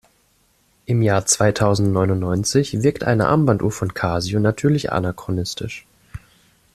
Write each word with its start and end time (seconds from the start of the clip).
Im 0.87 1.03
Jahr 1.03 1.27
zweitausendneunundneunzig 1.27 2.81
wirkt 2.81 3.03
eine 3.03 3.27
Armbanduhr 3.27 3.71
von 3.71 3.93
Casio 3.93 4.39
natürlich 4.39 4.91
anachronistisch. 4.91 5.85